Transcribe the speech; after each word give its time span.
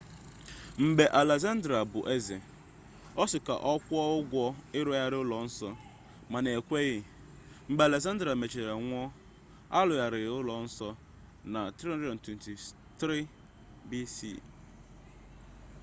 mgbe 0.85 1.05
alexander 1.21 1.73
bụ 1.91 1.99
eze 2.15 2.37
ọ 3.21 3.23
sị 3.31 3.37
ka 3.47 3.55
ọ 3.71 3.73
kwụọ 3.85 4.03
ụgwọ 4.19 4.43
ịrụgharị 4.77 5.17
ụlọ 5.23 5.37
nsọ 5.47 5.69
mana 6.31 6.49
e 6.57 6.59
kweghị 6.67 6.97
mgbe 7.69 7.81
alexander 7.87 8.27
mechara 8.41 8.73
nwụọ 8.81 9.01
a 9.77 9.79
rụgharịrị 9.87 10.29
ụlọ 10.39 10.55
nsọ 10.65 10.87
na 11.53 11.59
323 11.77 13.21
bce 13.89 14.31